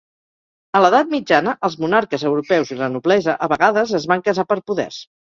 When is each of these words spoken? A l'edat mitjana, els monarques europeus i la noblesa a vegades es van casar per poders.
A 0.77 0.79
l'edat 0.83 1.09
mitjana, 1.09 1.51
els 1.67 1.75
monarques 1.83 2.25
europeus 2.29 2.71
i 2.75 2.77
la 2.79 2.87
noblesa 2.93 3.35
a 3.49 3.49
vegades 3.53 3.93
es 4.01 4.07
van 4.13 4.25
casar 4.29 4.47
per 4.53 4.57
poders. 4.71 4.99